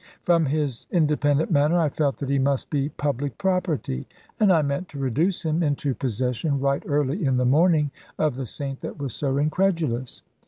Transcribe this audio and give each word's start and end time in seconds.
From 0.23 0.47
his 0.47 0.87
independent 0.89 1.51
manner 1.51 1.79
I 1.79 1.89
felt 1.89 2.17
that 2.17 2.29
he 2.29 2.39
must 2.39 2.71
be 2.71 2.89
public 2.89 3.37
property; 3.37 4.07
and 4.39 4.51
I 4.51 4.63
meant 4.63 4.89
to 4.89 4.97
reduce 4.97 5.45
him 5.45 5.61
into 5.61 5.93
possession 5.93 6.59
right 6.59 6.81
early 6.87 7.23
in 7.23 7.35
the 7.37 7.45
morning 7.45 7.91
of 8.17 8.33
the 8.33 8.47
Saint 8.47 8.79
that 8.79 8.97
was 8.97 9.13
so 9.13 9.37
incredulous. 9.37 10.23